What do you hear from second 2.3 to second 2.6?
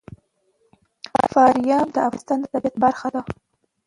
د